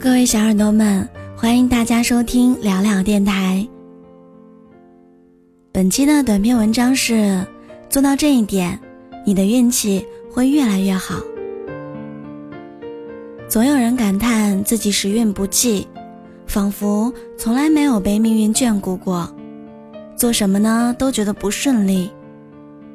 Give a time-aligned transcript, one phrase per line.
[0.00, 3.66] 各位小耳朵们，欢迎大家收听聊聊电台。
[5.72, 7.44] 本期的短篇文章是：
[7.90, 8.78] 做到这一点，
[9.26, 11.16] 你的运气会越来越好。
[13.48, 15.88] 总有人感叹自己时运不济，
[16.46, 19.28] 仿佛从来没有被命运眷顾过，
[20.16, 22.08] 做什么呢都觉得不顺利。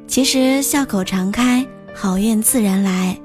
[0.08, 3.18] 其实笑口常开，好运自然来。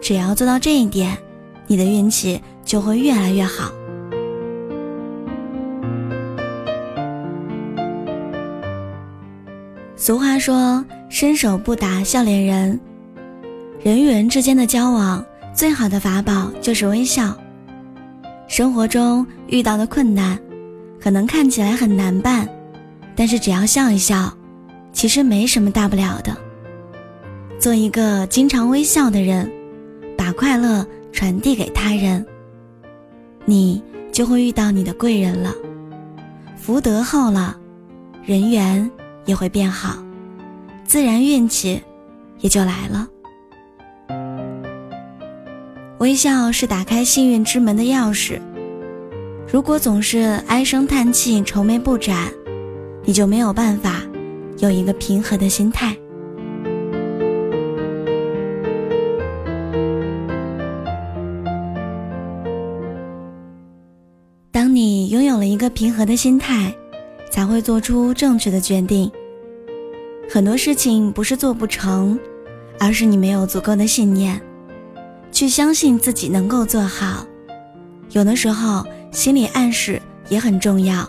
[0.00, 1.18] 只要做到这一点，
[1.66, 2.40] 你的运气。
[2.64, 3.70] 就会越来越好。
[9.96, 12.78] 俗话说：“伸手不打笑脸人。”
[13.82, 15.24] 人与人之间的交往，
[15.54, 17.36] 最好的法宝就是微笑。
[18.48, 20.38] 生活中遇到的困难，
[21.00, 22.48] 可能看起来很难办，
[23.14, 24.32] 但是只要笑一笑，
[24.92, 26.36] 其实没什么大不了的。
[27.58, 29.50] 做一个经常微笑的人，
[30.18, 32.24] 把快乐传递给他人。
[33.46, 35.52] 你就会遇到你的贵人了，
[36.56, 37.56] 福德厚了，
[38.24, 38.90] 人缘
[39.26, 40.02] 也会变好，
[40.84, 41.82] 自然运气
[42.40, 43.08] 也就来了。
[45.98, 48.40] 微笑是打开幸运之门的钥匙。
[49.50, 52.32] 如果总是唉声叹气、愁眉不展，
[53.04, 54.00] 你就没有办法
[54.58, 55.96] 有一个平和的心态。
[64.64, 66.74] 当你拥有了一个平和的心态，
[67.30, 69.12] 才会做出正确的决定。
[70.26, 72.18] 很多事情不是做不成，
[72.80, 74.40] 而是你没有足够的信念，
[75.30, 77.26] 去相信自己能够做好。
[78.12, 81.06] 有的时候，心理暗示也很重要。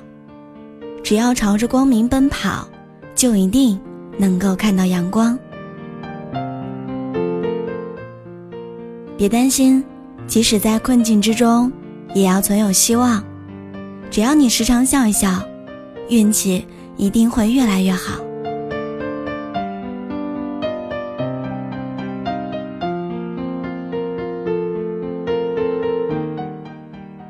[1.02, 2.68] 只要朝着光明奔跑，
[3.16, 3.80] 就一定
[4.18, 5.40] 能够看到阳光。
[9.16, 9.82] 别担心，
[10.28, 11.72] 即使在困境之中，
[12.14, 13.24] 也要存有希望。
[14.10, 15.28] 只要你时常笑一笑，
[16.10, 18.22] 运气一定会越来越好。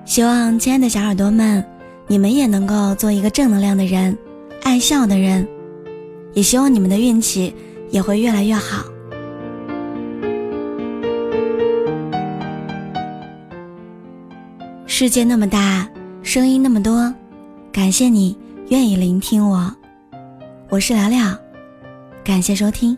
[0.05, 1.65] 希望亲爱的小耳朵们，
[2.07, 4.17] 你们也能够做一个正能量的人，
[4.63, 5.47] 爱笑的人。
[6.33, 7.55] 也希望你们的运气
[7.89, 8.85] 也会越来越好。
[14.85, 15.89] 世界那么大。
[16.25, 17.13] 声音那么多，
[17.71, 18.35] 感谢你
[18.69, 19.71] 愿意聆听我，
[20.69, 21.37] 我是聊聊，
[22.23, 22.97] 感谢收听。